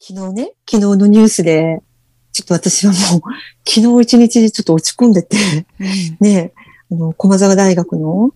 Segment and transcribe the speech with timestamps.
[0.00, 1.82] 昨日ね、昨日のニュースで、
[2.32, 3.20] ちょっと私はもう、
[3.68, 5.36] 昨日一日ちょっと落ち込んでて、
[6.20, 6.52] ね、
[6.90, 8.30] あの、駒沢大学の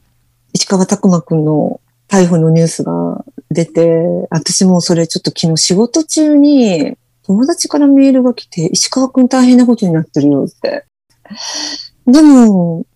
[0.52, 3.96] 石川拓馬くんの逮捕のニュースが出て、
[4.30, 10.84] 私もそれちょっと昨日仕事中に友達からメールが来て、石川くん大変なことになってるよって。
[12.08, 12.86] でも、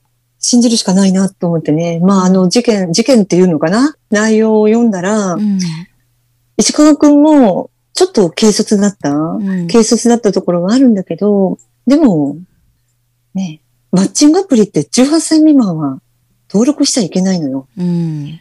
[0.41, 2.01] 信じるしかないなと思ってね。
[2.01, 3.95] まあ、あの、事件、事件っていうのかな？
[4.11, 5.59] 内容を読んだら、うん、
[6.57, 12.37] 石川くんも、ちょっと軽率だった、うん、軽率だったところがあるんだけど、でも、
[13.35, 16.01] ね、マッチングアプリって18歳未満は
[16.53, 17.67] 登録しちゃいけないのよ。
[17.79, 18.39] うん、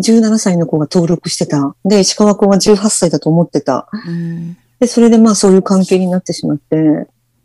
[0.00, 1.74] 17歳の子が登録してた。
[1.82, 3.88] で、石川くんは18歳だと思ってた。
[4.06, 6.76] うん、で、それでまあそういう関係になってしまって、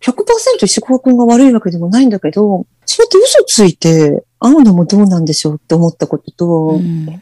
[0.02, 7.22] 100%石川くんが悪いわけでもないんだけど、そうやって嘘ついて会うのもどうなんでしょうって思ったことと、うん、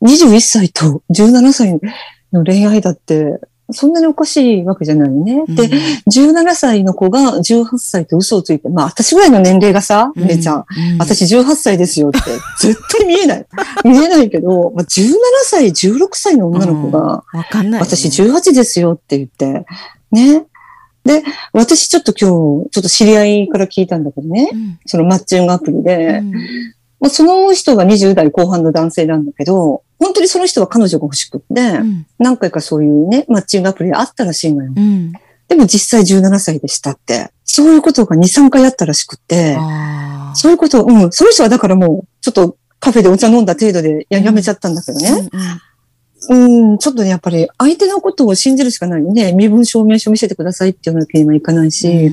[0.00, 1.78] 21歳と17歳
[2.32, 3.40] の恋愛だって
[3.70, 5.44] そんなにおかしいわけじゃないね。
[5.46, 5.68] うん、で、
[6.10, 12.18] 17歳の子が18歳と嘘をついて、まあ私ぐらいの年齢がさ、うん、姉ちゃん、うん、私18歳ですよって、
[12.60, 13.46] 絶対見えない。
[13.84, 15.12] 見えないけど、まあ、17
[15.44, 19.66] 歳、16歳の女の子が、わかんない、ね、私18ですよって言って、
[20.12, 20.46] ね。
[21.04, 24.50] で、私ちょっと今日、ちょっと知り合いから聞いたんだけどね、
[24.86, 26.22] そのマッチングアプリで、
[27.00, 34.72] まあ、その人が20代後半の男性なんだけど、本当にその人は彼女が欲しくって、うん、何回かそういうね、マッチングアプリあったらしいのよ。
[34.76, 35.12] うん、
[35.48, 37.30] でも実際17歳でしたって。
[37.50, 39.56] そういうことが2、3回あったらしくって、
[40.34, 45.28] そういうことを、うん、その人はだからもう、ちょっとカフェでお茶飲んだ程度でやめちゃったんだけどね。
[46.28, 49.32] うん、うん、ちょっとね、やっぱり相手のことを信じるしかないよね。
[49.32, 52.12] 身分証明書見せてくださいっていうわけにはいかないし、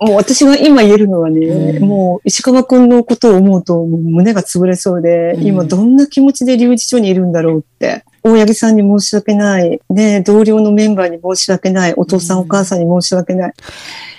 [0.00, 8.04] もう私が今言えるのはね、うん、もう石川くんのことを思うと胸が潰れそうで、うん、今どんな気持ちで留置所にいるんだろうって。
[8.22, 9.80] 大八木さんに申し訳ない。
[9.90, 11.94] ね、同僚のメンバーに申し訳ない。
[11.94, 13.52] お父さん、お母さんに申し訳ない。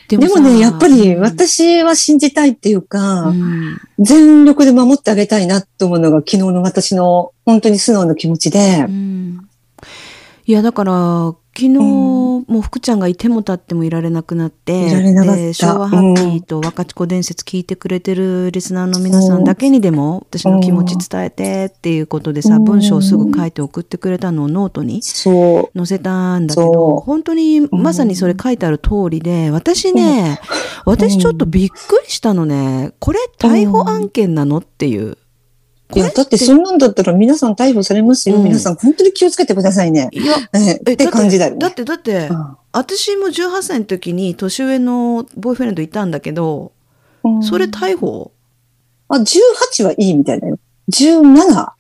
[0.08, 3.32] でもね、やっぱり私は信じたいっていうか、
[4.00, 8.88] 全力で守ってあげたいなと思うのが昨日の私の本当に素直な気持ちで。
[10.46, 11.78] いや、だから、昨日、
[12.50, 30.42] もう福ちゃんがいても立ってもいられなくなって、で昭和ハッピーと若智子伝説聞いてくれてるリスナーの皆さんだけにでも私の気持ち伝えてっていうことでさ、文章をすぐ書いて送ってくれたのをノートに載せたんだけど本当にまさにそれ書いてある通りで私ね、
[30.86, 32.94] 私ちょっとびっくりしたのね。
[32.98, 35.19] これ逮捕案件なのっていう。
[35.96, 38.36] いや、だってそんなんだったら皆さん逮捕されますよ。
[38.36, 40.10] うん、皆さん本当に気をつけてくださいね。
[40.12, 46.74] いや、えって感じだよ、ね、だって、だって、うん、私も18歳の時に年上のボーイフレンドいたんだけど、
[47.24, 48.32] うん、それ逮捕？
[49.08, 50.60] あ、18はいいみたいだよ。
[50.92, 51.72] 17。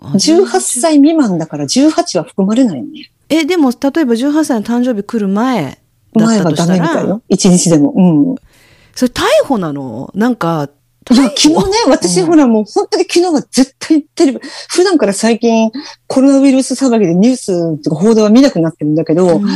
[0.00, 3.12] 18歳未満だから18は含まれないね。
[3.28, 5.78] え、でも、例えば18歳の誕生日来る前
[6.16, 6.66] だったとしたら？
[6.66, 7.22] 前はダメみたいよ。
[7.30, 7.92] 1日でも。
[7.94, 8.34] うん。
[8.94, 10.10] それ逮捕なの？
[10.16, 10.68] なんか、
[11.12, 15.70] いや、昨日ね、私、ほらもう本当に昨日は絶対テレビ、普段から最近
[16.06, 19.46] コロナウイルス騒ぎでニュースとか報道は見なくなってるんだけど、うん、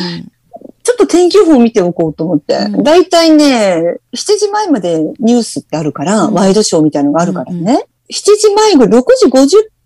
[0.83, 9.31] ちょっと天気予報を見ておこうと思って、うん、だいたいね、7時前までニュースってあるから、うん、ワイドショーみたいなのがあるからね、うんうん、7時前ぐらい、6時50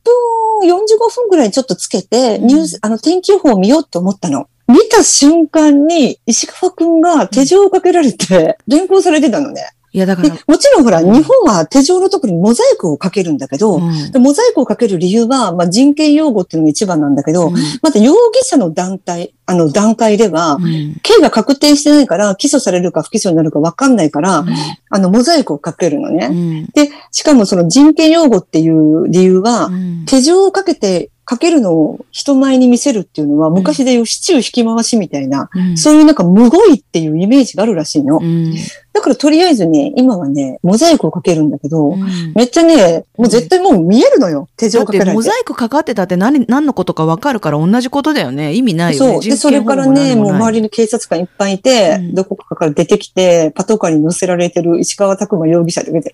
[0.04, 4.48] 分、45分ぐらいちょっとつけて、ニュース、あの天気予報を見ようと思ったの。
[4.66, 9.62] 見た瞬間に石川くんが手錠をかけられて、連行されてたのね。
[9.92, 10.28] いや、だから。
[10.46, 24.44] もちろんほら、日本は手錠のところにモザイクをかけるんだけど、うん、モザイクをかける理由は、まあ、人権擁護っていうのが一番なんだけど、うん、また容疑者の団体、あの段階では、うん、刑が確定してないから、起訴されるか不起訴になるか分かんないから、
[24.90, 26.66] あの、モザイクをかけるのね。
[26.74, 29.70] で、しかもその人権擁護っていう理由は、
[30.06, 38.16] 手錠をかけてかけるのを人前に見せるっていうのは、昔でいうシチュー引き回しみたいな、うん、そういうなんかむごいっていうイメージがあるらしいの。
[38.16, 38.54] うん、
[38.94, 45.14] だからとりあえずね、今はね、モザイクをかけるんだけど、うん、めっちゃね、もう絶対もう見えるのよ、手錠かけられて。
[45.16, 48.54] モザイクかかってたって何、何のことかわかるから同じことだよね。
[48.54, 49.12] 意味ないよね。
[49.12, 49.22] そう。
[49.22, 56.10] で、それからね、もう周りに警察官いっぱいいて、どこかから出てきて、パトカーに乗せられてる石川拓馬容疑者で見て、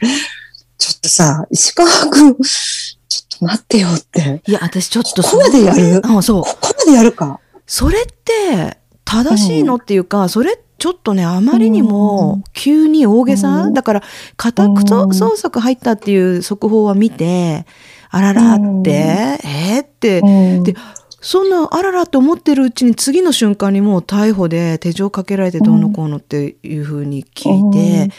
[0.77, 2.37] ちょっとさ、石川君、
[3.41, 4.43] 待ってよって。
[4.47, 6.03] いや、私ちょっとここまでやる？
[6.05, 6.43] あそう。
[6.43, 7.41] ここまでやるか？
[7.67, 14.03] それって、正しいのっていうか、うん、それちょっとね、あまりにも急に大げさ、うん、だから、
[14.37, 17.65] 家宅捜索入ったっていう速報は見て、
[18.11, 20.21] あららって、うん、えー、って、
[20.73, 20.79] で、
[21.21, 28.11] そんなあららって思ってるうちに次の瞬間にもう逮捕で手錠かけられてどうのこうのっていうふうに聞いて、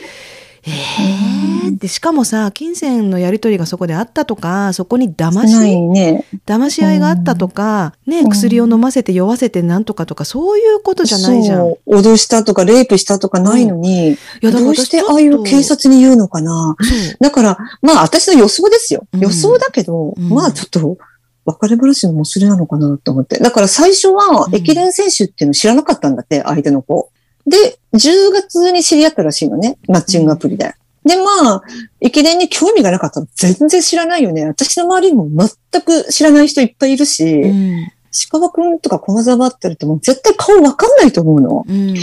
[0.67, 11.73] えー、でしかもさ金銭のやり取りがそこであったとかそこに騙し、ね、騙し合いがあったとか、ね、薬を飲ませて酔わせてなんとかとかそういうことじゃないじゃん。
[11.87, 16.75] 脅したとかレイプしたとかないのに、うん、いやどうしてああいう警察に言うのかな。
[17.19, 19.07] だからまあ私の予想ですよ。
[19.13, 20.97] 予想だけど、うん、まあちょっと
[21.45, 23.37] 別れ話のもすれなのかなと思って。
[23.37, 27.09] だから最初は駅伝選手っていうの知らなかったんだって、相手の子。
[27.45, 29.77] で、10月に知り合ったらしいのね。
[29.87, 30.73] マッチングアプリで。
[31.05, 31.61] で、まあ、
[32.01, 34.45] 駅伝に興味がなかったら全然知らないよね。
[34.45, 35.29] 私の周りにも
[35.71, 37.91] 全く知らない人いっぱいいるし、うん、
[38.31, 41.65] 鹿場くんとか駒沢ってるってもう絶対顔わかんないと思うの。
[41.67, 41.95] うん、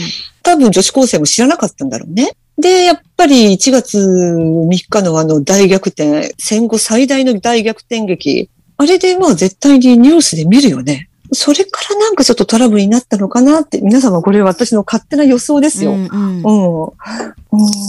[0.44, 2.36] 多分女子高生も知らなかったんだろうね。
[2.58, 8.50] で、やっぱり1月3日のあの大逆転、戦後最大の大逆転劇。
[8.76, 11.08] あれでまあ絶対にニュースで見るよね。
[11.32, 15.92] それからなんかちょっとトラブルになったのかなって、皆様これは私の勝手な予想ですよ。
[15.92, 16.90] うん、うん、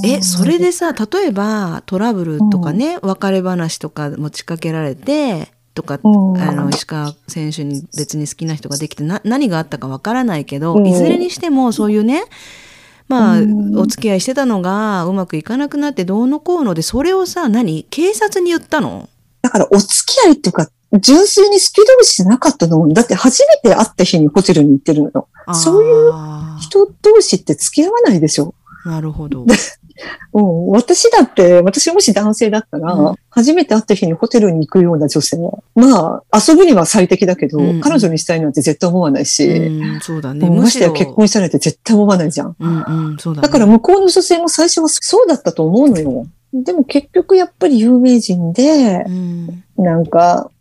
[0.06, 12.24] え、それでさ、例えばトラブルとかね、うん、別れ話とか持ちかけられて、とか、あの、石川選手に別に好きな人ができてな、何があったかわからないけど、いずれにしてもそういうね、
[13.08, 13.40] まあ、
[13.76, 17.86] お付き合いしてたのがうまくいかなくなってどうのこうので、それをさ、何？
[17.90, 19.10] 警察に言ったの？
[19.42, 20.70] だからお付き合いっていうか、
[21.00, 25.28] 純粋に好き同士じゃなかったのだって初めて会った日にホテルに行ってるの。
[25.54, 28.54] そういう人同士って付き合わないでしょ。
[28.86, 29.46] なるほど。
[30.34, 40.50] うん、私だって、私もし男性だったら、うん、初めて会った日にホテルに行くような女性は、まあ、遊ぶには最適だけど、うん、彼女にしたいなんて絶対思わないし、うん、そうだね。
[40.50, 42.56] ましてや結婚したなんて絶対思わないじゃん。
[42.60, 46.26] うんうんそうだ、ね、だから向こうの女性も最初はそうだったと思うのよ。
[46.54, 49.06] でも結局やっぱり有名人で、
[49.78, 50.52] なんか、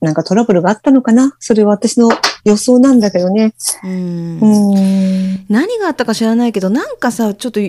[0.00, 1.34] なんかトラブルがあったのかな？
[1.40, 2.08] それは私の
[2.44, 3.52] 予想なんだけどね。
[3.82, 7.60] うんうん何があったか知らないけど、なんかさ、ちょっと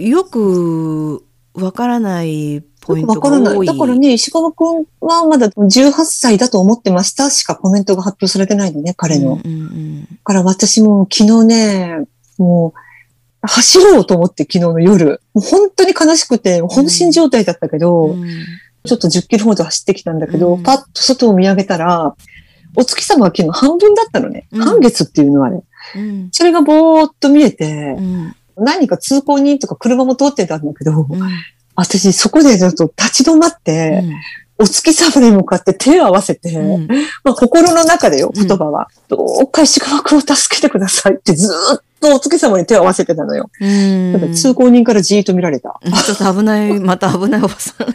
[0.00, 1.24] よく
[1.54, 3.18] わからないポイントが多い。
[3.18, 3.66] わからない。
[3.66, 9.40] だからね、石川くんはまだ18歳だと思ってましたしかコメントが発表されてないのね、彼の。
[9.44, 9.64] うんうんう
[10.02, 12.06] ん、から私も昨日ね、
[12.38, 12.78] もう、
[13.42, 15.20] 走ろうと思って昨日の夜。
[15.34, 18.28] もう本当に悲しくて、本心状態だったけど、うんうん
[18.84, 22.14] ちょっと10キロほど走ってきたんだけど、うん、パッと外を見上げたら、
[22.76, 24.46] お月様は昨日半分だったのね。
[24.50, 25.62] うん、半月っていうのはね。
[25.96, 27.96] うん、それがぼーっと見えて、
[28.56, 31.06] 何か通行人とか車も通ってたんだけど、
[31.74, 34.02] 私そこでちょっと立ち止まって、
[34.58, 36.86] お月様に向かって手を合わせて、うん、
[37.24, 38.88] まあ心の中でよ、言葉は。
[39.10, 43.48] うん、どうか石川君を助けてくださいってずっとお月様に手を合わせてたのよ。
[44.34, 45.80] 通行人からじーっと見られた。
[46.04, 47.86] ちょっと危ない、 また危ないおばさん。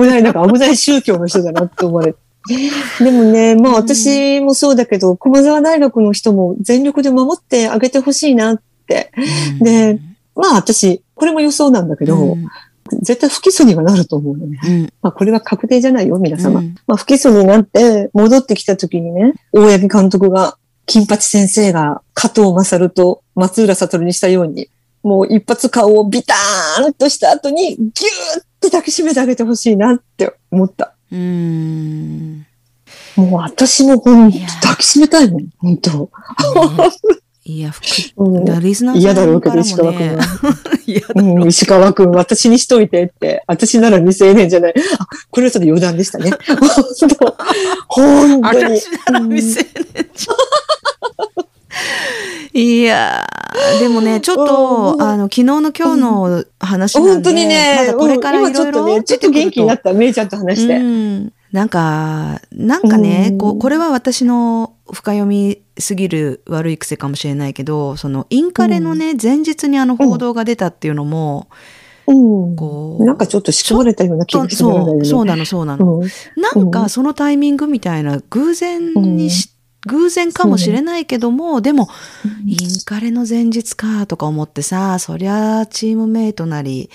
[0.00, 2.18] 危ない、なんか危ない宗教の人だなって思われて。
[3.04, 9.10] でもね、まあ私もそうだけど、駒沢大学の人も全力で守ってあげてほしいなって。
[9.60, 9.98] で、
[10.34, 12.38] まあ私、これも予想なんだけど、
[13.02, 14.58] 絶対不起訴にはなると思うのね。
[14.64, 16.60] うん、まあこれは確定じゃないよ、皆様。
[16.60, 20.56] うん、まあ不起訴になって戻ってきた時にね、大八木監督が、
[20.88, 24.70] 金八先生が加藤勝と松浦悟にしたように、
[25.02, 27.90] もう一発顔をビターンとした後にギュー
[28.40, 30.94] って抱きしめてあげてほしいなって思った。
[31.12, 32.46] うん。
[33.16, 36.10] もう私も本当抱きしめたいもん、本当。
[37.44, 37.72] いや、
[38.16, 40.24] うん、リスナー嫌だろうけど、石川君 は。
[41.14, 43.42] うん、石川君、私にしといてって。
[43.46, 44.74] 私なら未成年じゃない。
[44.98, 46.30] あ、これはちょっと余談でしたね。
[47.88, 48.80] 本当に。
[48.80, 50.36] 私なら未成年じゃい
[52.82, 53.26] や
[53.80, 60.76] でもね、ちょっと、あの、昨日の今日の話なんで、本当にね、まだこれからいろいろ、ね、ちょっと元気になった、めいちゃんと話して。
[60.76, 61.32] うん。
[61.52, 71.48] なんか、なんかね、ここれは私の深読みすぎる悪い癖かもしれないけど、そのインカレのね、前日にあの報道が出たっていうのも、
[72.06, 75.04] うん、こうなんかちょっと仕組まれたような気がするんだよね。
[75.04, 76.00] そうなの、そうなの。
[76.00, 81.88] うん、なんかそのタイミングみたいな偶然にし、うん、偶然かもしれないけども、でも、
[82.46, 86.90] インカレの前日かとか思ってさ、そりゃチームメイトなり、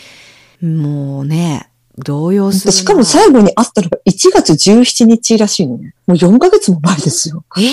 [0.61, 2.71] もうね、動揺する。
[2.73, 5.93] しかも最後に会ったのが1月17日らしいのね。
[6.07, 7.45] もう4ヶ月も前ですよ。
[7.57, 7.71] ええー、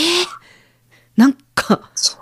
[1.17, 2.21] なんか、そう。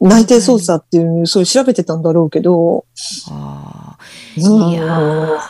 [0.08, 2.84] 内定捜査っていう、そう調べてたんだろうけど。
[3.30, 3.98] ああ。
[4.38, 5.40] いや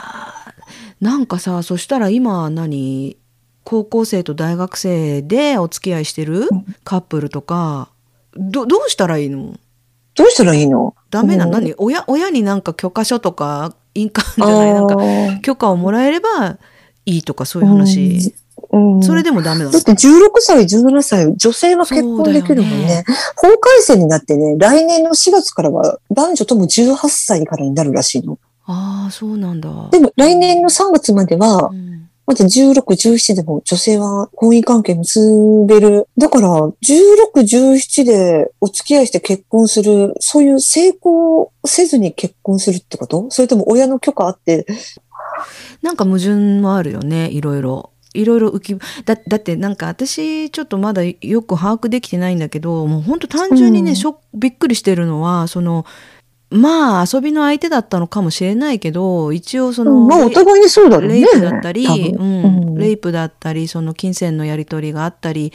[1.01, 3.19] なんかさ、そしたら今何？
[3.67, 6.49] 高校生と大学生でお付き合いしてる
[6.85, 7.89] カップルとか、
[8.37, 9.59] ど、どうしたらいいの？
[10.15, 10.95] どうしたらいいの？
[11.11, 11.75] ダメな、うん、何？
[11.77, 16.59] 親、親になんか許可書とか印鑑じゃないなんか許可をもらえれば
[17.07, 18.33] いいとかそういう話、
[18.71, 19.71] うん、それでもダメだ。
[19.73, 22.87] だって16歳、17歳、女性は結婚できるもんね。
[22.87, 23.05] ね。
[23.35, 28.39] 法改正になってね、来年の4月からは男女とも18歳からになるらしいの。
[28.67, 29.89] ああ、そうなんだ。
[29.91, 31.96] でも来年の3月までは、うん
[32.27, 35.21] まず16、17でも女性は婚姻関係結
[35.69, 36.09] べる。
[36.19, 36.75] だから、16、
[37.35, 43.27] 17でお付き合いして結婚する、そういう成功せずに結婚するってこと？
[43.31, 44.67] それとも親の許可あって？
[45.83, 47.91] なんか矛盾もあるよね、いろいろ。
[48.15, 55.85] いろいろ浮きだだってなんか私ちょっとまだよく把握できてないんだけどもう本当単純にね、うん、ショびっくりしてるのはその
[56.51, 61.09] まあ遊びの相手だったのかもしれないけど一応その、まあお互いにそうだね。
[61.09, 65.53] レイプだったり、うん、レイプだったりその金銭のやり取りがあったり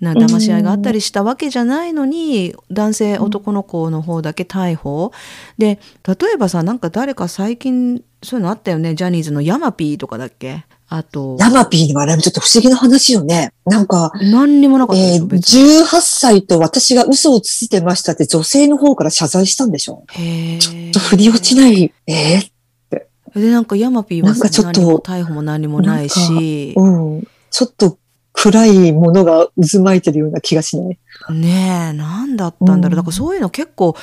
[0.00, 5.12] な騙し合いがあったりしたわけじゃないのに、男性男の子の方だけ逮捕。
[5.58, 8.94] で例えばさなんか誰か最近そういうのあったよね。
[8.94, 10.64] ジャニーズのヤマピーとかだっけ？
[10.92, 11.36] あと。
[11.38, 13.52] ヤマピーにもあれちょっと不思議な話よね。
[13.64, 21.94] なんか、何にもなかったえー、18歳と私が嘘をついてましたって女性の方から謝罪したんでしょへちょっと振り落ちない。
[22.08, 22.50] えー、っ
[22.90, 23.08] て。
[23.36, 26.74] で、なんかヤマピーはなんかちょっと逮捕も何もないし。
[26.76, 27.28] うん。
[27.50, 27.96] ちょっと
[28.32, 30.98] 暗いものが渦巻いてるような気がしない。
[31.32, 32.96] ねえ、なんだったんだろう。
[32.96, 33.94] だからそういうの結構、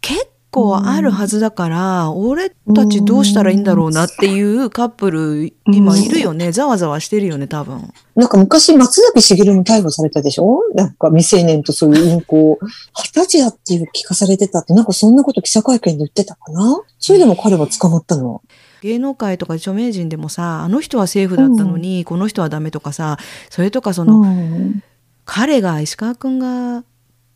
[0.00, 6.52] 結構あるはずだから、俺たちどうしたらいいんだろうなっていうカップル、今いるよね。
[6.52, 7.92] ざわざわしてるよね、多分。
[8.14, 10.60] なんか昔、松崎しげるも逮捕されたでしょ？
[10.74, 12.58] なんか未成年とそういう淫行。
[12.94, 16.82] 二十歳だっていう聞かされてたって、なんかそんなこと記者会見で言ってたかな？
[16.98, 18.42] それでも彼は捕まったの？
[18.80, 23.16] 芸能界とか著名人でもさあの人はセーフだったのに、うん、この人はダメとかさ
[23.50, 24.84] それとかその、うん、
[25.24, 26.84] 彼が石川君が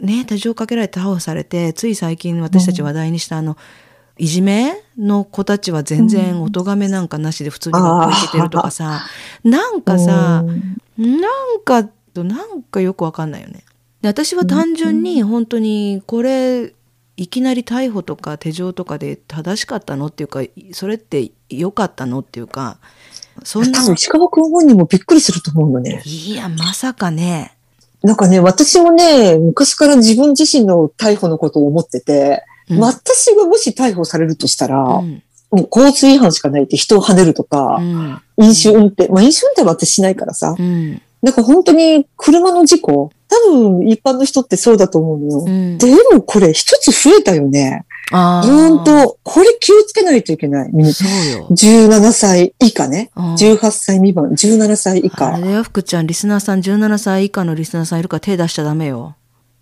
[0.02, 3.56] ね手錠かけられて逮捕されてつい最近私たち話題にしたあの、
[4.18, 9.06] いじめの子たちは全然お咎めなんかなしで普通に学校行けてるとかさ、
[9.42, 10.44] うん、なんかさ、
[10.97, 13.64] うん、なんかなんかよくわかんないよね。
[14.02, 16.75] で私は単純に本当にこれ
[17.16, 20.42] いきなり逮捕とか手錠とかで正しかったのっていうか
[20.73, 22.78] それって良かったのっていうか
[23.44, 26.02] そんな石川君本人もびっくりすると思うのね。
[26.04, 27.56] いやまさかね
[28.02, 40.56] なんかね、私もね、昔から自分自身の逮捕のことを思ってて、うん、私がもし逮捕されるとしたら、うん、もう交通違反しかないって人を跳ねるとか、うん、飲酒運転、まあ飲酒運転は私しないからさ、
[41.23, 45.79] なんか本当に車の事故、多分一般の人ってそうだと思うのよ。
[45.79, 47.87] でもこれ一つ増えたよね。
[48.11, 50.71] 本当これ気をつけないといけない。
[50.93, 51.47] そうよ。
[51.51, 53.11] 17歳以下ね。
[53.17, 55.35] 18歳未満、17歳以下。
[55.35, 59.17] あれだよ、福ちゃん、リスナーさん17歳以下のリスナーさんいるから手出しちゃダメよ。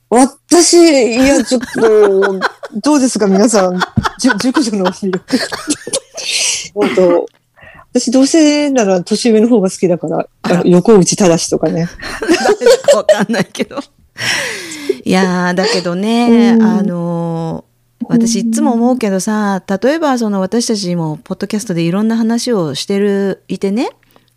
[0.09, 2.41] 私、いや、ちょっと、
[2.83, 3.79] どうですか、皆さん。
[4.19, 5.39] じ熟女の魅力。
[6.75, 7.27] 本当
[7.93, 11.89] 私、どうせなら年上の方が好きだから、横内正とかね。
[12.21, 13.81] 誰だかわかんないけど。
[15.03, 17.65] いやだけどね、あの
[18.07, 23.91] 私いつも思うけどさ例えばその私たちもポッドキャストでいろんな話をしてるいてね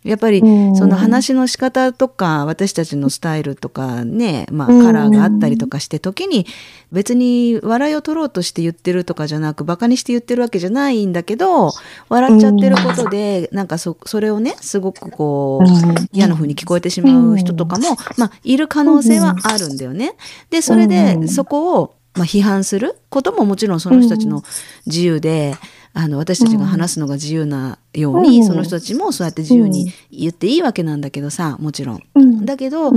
[0.04, 6.46] やっぱりその話の仕方とか私たちのスタイルとかね、まあ、カラーがあったりとかして時に
[6.92, 11.70] 別に笑いを取ろうとして言ってるとかじゃなくバカにして言ってるわけじゃないんだけど
[12.10, 15.66] 笑っちゃってることでなんかそそれをねすごくこう
[16.12, 20.16] 嫌な風に聞こえてしまう人とかも、まあ、いる可能性はあるんだよね。
[20.50, 24.44] でそれでそこをまあ、批判することももちろんその人たちの
[24.86, 25.58] 自由で、うん、
[25.94, 32.02] あの私たちが話すのが自由なように、うん、その人たちもそうやって自由に言っていいわけなんだけどさもちろん。
[32.16, 32.92] うん、だけど、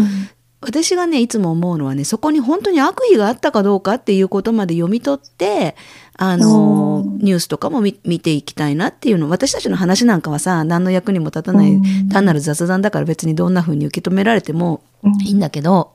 [0.61, 5.75] 私がねいつも思うのはねそこに本当に悪意があったかどうかっていうことまで読み取って
[6.15, 11.79] あのニュースとかも見ていきたいなっていうの私たちの話なんかはさ何の役にも立たない
[12.11, 14.81] 単なる雑談だから別にどんな風に受け止められても
[15.23, 15.93] いいんだけど、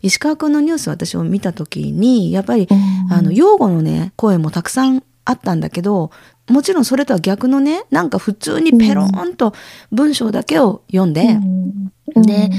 [0.00, 2.66] 石川君のニュース私を見た時にやっぱり、
[3.10, 6.10] あの擁護のね声もたくさんあったんだけど
[6.48, 9.52] もちろんそれとは逆のねなんか普通にペロンと
[9.92, 11.38] 文章だけを読んで、
[12.14, 12.50] で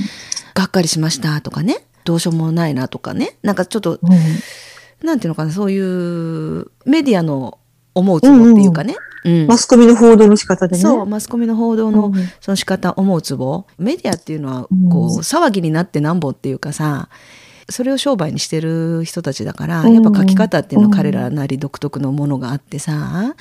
[0.53, 7.57] がっかりしましたとかねどうしようもないなとかねなんかちょっと、うん、なんていうのかなそういうメディアの
[7.95, 10.81] 思うつぼっていうかね、うん、マスコミの報道の仕方でね。
[10.81, 13.65] そう、マスコミの報道のその仕方、思うつぼ。
[13.77, 17.09] メディアっていうのは、こう、騒ぎになってなんぼっていうかさ、
[17.69, 23.35] それを商売にしてる人たちだから、やっぱ書き方っていうのは彼らなり独特のものがあってさ、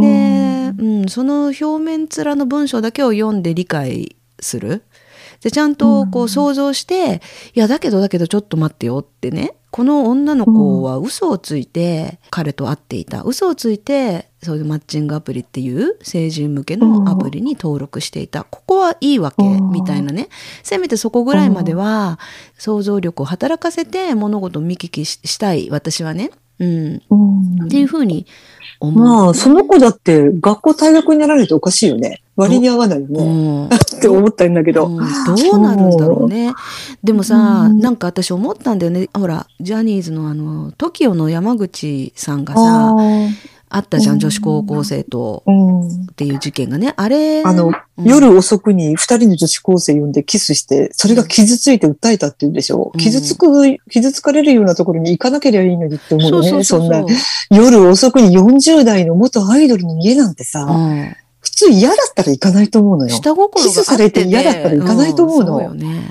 [0.00, 4.82] で、うん、その表面面の文章だけを読んで理解する。
[5.42, 7.20] で、ちゃんとこう想像して、
[7.54, 13.22] いや、だけどだけどちょっと待ってよってね、この女の子は嘘をついて彼と会っていた。
[13.22, 20.28] 嘘をついてそういうマッチングアプリっていう成人向けのアプリに登録していた、ここはいいわけ、みたいなね。
[20.62, 22.18] せめてそこぐらいまでは
[22.56, 26.30] 想像力を働かせて物事を見聞きしたい私はね、
[26.60, 26.96] うん、
[27.66, 28.26] っていうふうに
[28.80, 29.04] 思う。
[29.04, 32.22] まあその子だって学校退学になられておかしいよね。
[32.36, 33.20] 割に合わないよね。
[33.20, 33.24] う？
[33.24, 35.02] ん、 って思ったんだけど、うん、ど
[35.52, 36.54] うなるんだろうね。
[37.02, 39.08] でもさ、うん、なんか私思ったんだよね。
[39.12, 42.94] ほら、ジャニーズのあの、TOKIO の山口さんがさ、
[43.70, 45.44] あったじゃん、女子高校生と、
[46.10, 46.94] っていう事件がね。
[46.96, 47.42] あれ。
[47.44, 47.72] あの、
[48.02, 52.92] 夜遅くに二人の女子高生呼んでキスして、それが傷ついて訴えたって言うんでしょ。
[52.94, 56.64] うん、傷つく、傷つかれるようなところに行かなければいいのにって思うよね。
[56.64, 57.04] そんな、
[57.50, 63.14] 夜遅くに40代の元アイドルの家なんてさ、うん普通嫌だったら行かないと思うのよ。
[63.14, 65.62] 下心がキスされて嫌だったら行かないと思うの。
[65.62, 66.10] よね。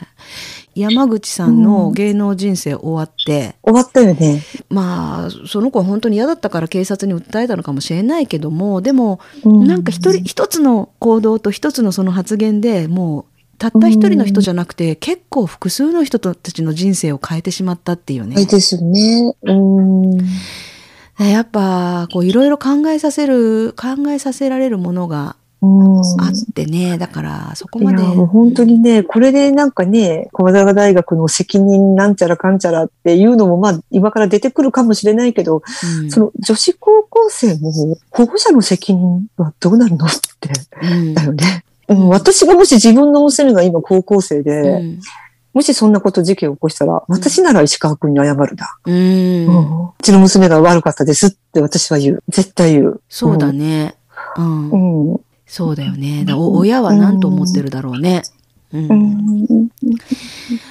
[0.80, 4.42] 山口さんの芸能人生終わって、うん、終わったよね。
[4.70, 13.26] まあ、その子は本当に嫌だったから警察に訴えたのかもしれないけども、でも、うん、なんか一人、一つの行動と一つのその発言でもう、
[13.58, 18.46] たった一人の人じゃなくて、うん、結構複数の人たちの人生を変えてしまったっていうね。
[18.46, 19.34] ですね。
[19.44, 20.18] うん
[21.20, 25.36] やっぱ、こういろいろ考えさせる、考えさせられるものが
[26.20, 28.02] あってね、だからそこまで。
[28.02, 35.64] いや、もう本当にね、これでなんかね、駒沢大学の責任なんちゃらかんちゃらっていうのもまあ今から出てくるかもしれないけど、
[36.02, 37.72] うん、その女子高校生も
[38.12, 40.10] 保護者の責任はどうなるのっ
[40.40, 40.50] て、
[40.82, 41.64] うん、だよね。
[41.90, 45.00] うん、私がもし自分の娘が今高校生で、うん
[45.58, 48.78] もしそんなこと事件を起こしたら、私なら石川君に謝るだ。
[48.86, 49.88] うん。
[49.88, 52.24] うちの娘が悪かったですって私は言う。
[52.28, 53.02] 絶対言う。
[53.10, 53.96] そうだね。
[54.38, 55.14] うん。
[55.14, 56.26] うん、そうだよね。
[56.26, 58.24] だ親は何と思ってるだろうね。
[58.74, 59.70] うん。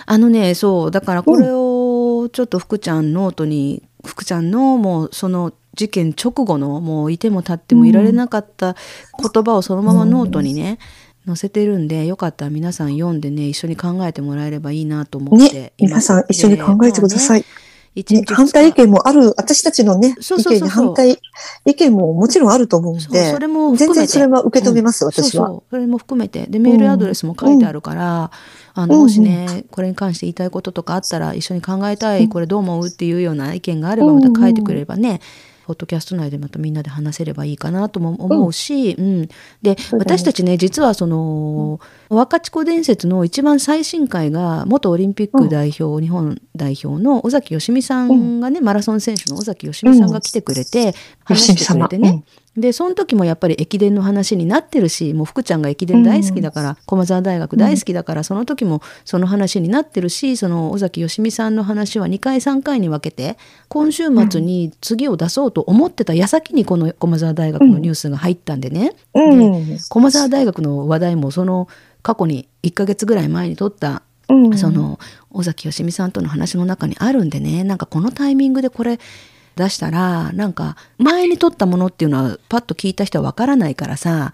[0.04, 0.90] あのね、そう。
[0.90, 8.76] だからこれをちょっと福ちゃんノートに、福ちゃんのもうその事件直後のもういても立ってもいられなかった
[9.21, 10.78] 言葉をそのままノートにね、
[11.26, 17.40] 載せてるんでよかったら皆さん読んでね一緒に考えてもらえればいいなと思って、ね、皆さん一緒に考えてください。
[17.40, 17.47] ね、
[18.26, 21.18] 反対意見もある、私たちのね、意見に反対
[21.64, 25.46] 意見ももちろんあると思うんで、それも全然それは受け止めます、うん、私は。
[25.46, 25.62] そうそう。
[25.70, 26.46] それも含めて。
[26.46, 28.30] で、メールアドレスも書いてあるから、
[28.76, 35.21] うん、あの、もしね、これに関して言いたいこととかあったら、一緒に考えたい、これどう思うっていうような意見があれば、また書いてくれればね、
[35.66, 39.28] ポッドキャスト内でまたみんなで話せればいいかなとも思うし、うん、うん、
[39.62, 52.22] で私たちね実はその、うん、若智子伝説の一番最新回が元オリンピック代表、うん、日本代表の尾崎義美さんがね、マラソン選手の尾崎義美さんが来てくれて、話してくれてね、
[52.56, 63.36] でその時もやっぱり駅伝の話になってるしもう福ちゃんが駅伝大好きだから、うん、駒澤大学大好きだから、その時もその話になってるしその尾崎義美さんの話は2回3回に分けて
[63.69, 71.69] 今週末に次を出そうと思ってた矢先にこの駒澤大学のニュースが入ったんでね、うん、で駒澤大学の話題もその
[72.02, 74.99] 過去に1ヶ月ぐらい前に撮ったうん、その
[75.30, 77.62] 尾崎義美さんとの話の中にあるんでね。
[77.62, 78.99] なんかこのタイミングでこれ
[79.56, 84.32] 出したらなんか前に撮ったものっていうのはパッと聞いた人はわからないからさ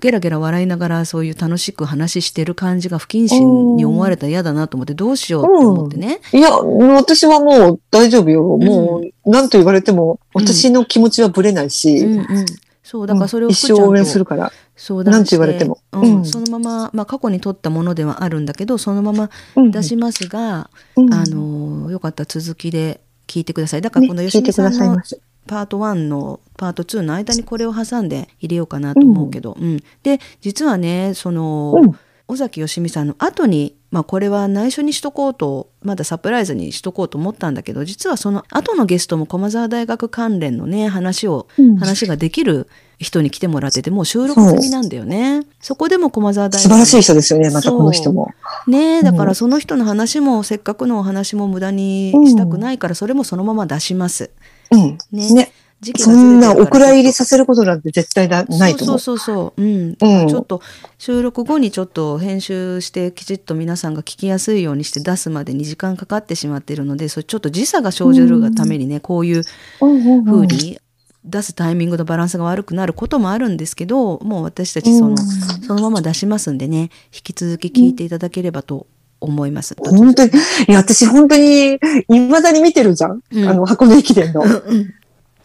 [0.00, 6.20] ゲラゲラ笑いながらそういう楽しく話してる感じが不謹慎に思われたら嫌だなと思ってどうしようと思ってね。
[6.32, 8.54] うん、いや、私はもう大丈夫よ。
[8.54, 11.98] うん、もう何と言われても私の気持ちはぶれないし。
[11.98, 12.46] うんうん
[12.84, 14.50] そう、だからそれを一生応援するから。
[14.74, 15.78] そうだ何と言われても。
[15.92, 19.28] うん、そのまま、まあ過去に撮ったものではあるんだけど、そのまま
[19.70, 23.82] 出しますが、あの、よかったら続きで聞いてください。
[23.82, 25.00] だからこの吉見さんの
[25.46, 45.42] パート1のパート2の間にこれを挟んで入れようかなと思うけど、うん、うん、で実はねその、うん、尾崎義美さんの後にまあこれは内緒にしとこうとまだサプライズにしとこうと思ったんだけど実はその後のゲストも駒澤大学関連のね話を、うん、話ができる人に来てもらっててもう収録済みなんだよね。
[45.60, 46.62] そこでも駒澤大学。
[46.62, 48.32] 素晴らしい人ですよね、またこの人も。
[48.66, 54.30] ねだからその人の話も、せっかくのお話も無駄にしたくないから、それもそのまま出します。
[54.72, 54.98] うん。
[55.12, 55.32] ね。
[55.32, 55.52] ね
[55.96, 58.98] そんなお蔵入りさせることなんて絶対だないと思う。
[58.98, 59.96] そうそうそううん。
[60.00, 60.60] うん、ちょっと
[60.98, 69.42] 収録後にちょっと編集してきちっと皆さんが聞きやすいようにして出すまでに時間かかってしまっているので、それちょっと時差が生じるがためにね、うん、こういう
[69.78, 70.80] ふうに
[71.24, 78.86] 出すタイミングのバランスが悪くなることもあるんですけどもう私たちその,、そのまま出しますんでね引き続き聞いていただければと
[79.20, 79.74] 思います。
[79.78, 80.30] 本当に
[80.68, 84.44] いや私本当にいまだに見てるじゃん、うん、あの箱根駅伝の。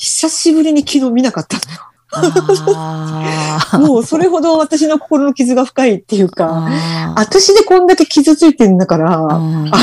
[0.03, 1.79] 久しぶりに昨日見なかったのよ。
[3.87, 6.69] もうそれほど私の心の傷が深いっていうか、
[7.15, 9.39] 私でこんだけ傷ついてるんだから、あ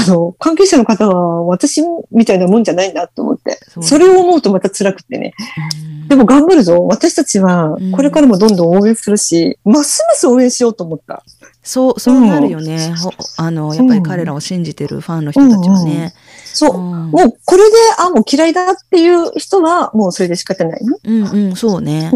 [0.07, 5.33] の、関係者の方は私みたいなもんじゃないんだと思って、それを思うとまた辛くてね。
[6.09, 6.87] でも頑張るぞ。
[6.87, 11.25] 私たちはこれからもどんどん応援するし、ますます応援しようと思った。
[11.63, 12.93] そう、そうなるよね。
[13.39, 16.13] うん、あの、やっぱり彼らを信じてるファンの人たちはね。
[16.53, 22.11] そう、うん、もうこれで、あ、もう嫌いだっていう人は、もうそれで仕方ないのうんうん、そうね。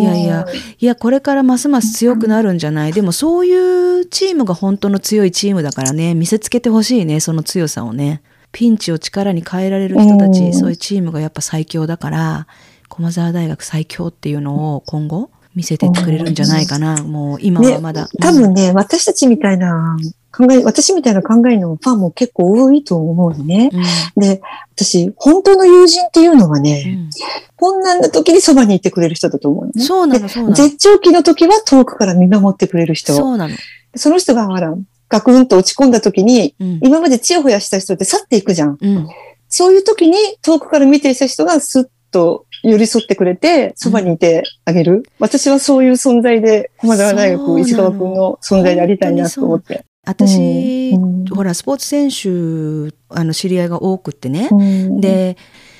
[0.00, 0.46] いやいや、
[0.78, 2.92] いや、これからますます強くなるんじゃない？
[2.92, 8.22] でもそういうチームが本当の強いチームだからね、見せつけてほしいね、その強さをね。
[8.52, 12.46] ピンチを力に変えられる人たち、そういうチームがやっぱ最強だから、
[12.88, 17.02] 駒澤大学最強っていうのを今後見せてくれるんじゃないかな。
[17.02, 18.02] もう今はまだ。
[18.02, 19.96] ね、多分ね、私たちみたいな
[20.32, 23.70] 考え、私みたいな考えのファンも結構多いと思うね。
[24.16, 24.40] うん、で、
[24.74, 27.10] 私、本当の友人っていうのはね、うん、
[27.56, 29.72] 困難な時にそばにいてくれる人だと思うね。
[29.84, 30.54] そうなの、そうなの。
[30.54, 33.12] 絶頂期の時は遠くから見守ってくれる人。
[33.12, 33.54] そうなの。
[33.94, 34.74] その人が、ほら、
[35.10, 38.78] ガクンと落ち込んだ時に、うん、今までチヤホヤした人って去っていくじゃん。
[38.80, 39.08] うん、
[39.50, 49.84] そういう時に遠くから見ていた人がスッと寄り添ってくれて、そばにいてあげる、うん、私はそういう存在で、駒澤大学石川君の存在でありたいなと思って。
[50.04, 54.48] 私、うん、ほら、スポーツ選手、あの、知り合いが多くってね。
[54.50, 55.36] うん、で、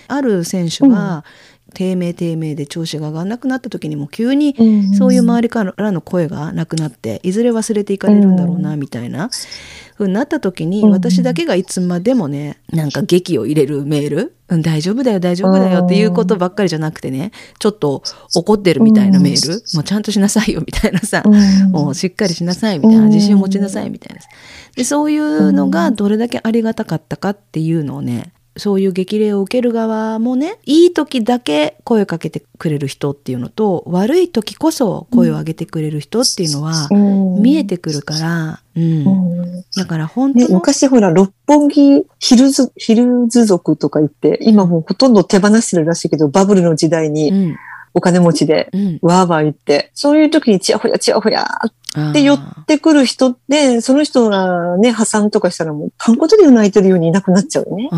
[0.08, 1.24] ある選手が、
[1.72, 4.54] 低迷低迷で調子が上がらなくなった時にも急に
[4.94, 9.30] そういう周りからの声がなくなっていずれ忘れていかれるんだろうなみたいな
[9.94, 18.02] ふうになった時に、私だけがいつまでもねなんか劇を入れるメール、うん、大丈夫だよ大丈夫だよっていうことばっかりじゃなくてねちょっと
[18.34, 21.22] 怒ってるみたいなメール、もうちゃんとしなさいよみたいなさ、
[21.70, 24.22] もうしっかりしなさいみたいな自信を持ちなさいみたいな
[24.76, 36.88] でそういうのがどれだけありがたかったかっていうのをねそういう激励を受ける側もねいい時だけ声をかけてくれる人っていうのと悪い時こそ声を上げてくれる人っていうのは
[37.40, 47.56] 見えてくるから、うん、うん、だから本当、ね、昔ほら六本木ヒルズヒルズ族とか言って今もうほとんど手放してるらしいけどバブルの時代に
[47.94, 48.70] お金持ちで
[49.02, 51.46] わーわー言って、そういう時にちやほやちやほや
[52.10, 57.90] って寄ってくる人って、その人がね、破産とかしたらもう、パンコトリを泣いてるようにいなくなっちゃうね。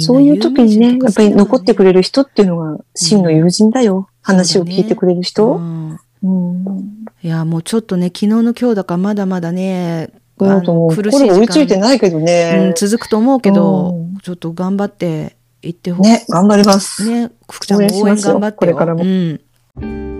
[0.00, 3.96] そういう時にね、やっぱり残ってくれる人っていうのが真の友人だよ。
[3.96, 5.58] うん、話を聞いてくれる人。
[5.58, 16.10] ねうん、いや、もうちょっとね、昨日の今日だからまだまだね、苦しい追いついてないけどね、うん、続くと思うけど、ちょっと頑張って行ってほしい。
[16.10, 17.08] ね、頑張ります。
[17.08, 18.58] ね、福ちゃんも応援頑張ってよ。
[18.58, 19.02] これからも。
[19.02, 20.17] うん